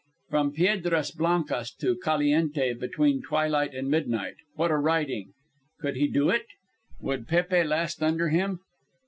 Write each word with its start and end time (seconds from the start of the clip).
From 0.31 0.51
Piedras 0.53 1.11
Blancas 1.11 1.71
to 1.75 1.95
Caliente 1.95 2.73
between 2.73 3.21
twilight 3.21 3.75
and 3.75 3.87
midnight! 3.87 4.33
What 4.55 4.71
a 4.71 4.77
riding! 4.77 5.33
Could 5.79 5.95
he 5.95 6.07
do 6.07 6.29
it? 6.31 6.47
Would 7.01 7.27
Pépe 7.27 7.63
last 7.67 8.01
under 8.01 8.29
him? 8.29 8.61